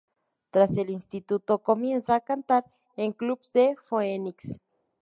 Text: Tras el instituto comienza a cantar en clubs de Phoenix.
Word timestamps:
Tras 0.49 0.77
el 0.77 0.89
instituto 0.89 1.59
comienza 1.59 2.15
a 2.15 2.21
cantar 2.21 2.65
en 2.97 3.11
clubs 3.13 3.53
de 3.53 3.75
Phoenix. 3.83 4.59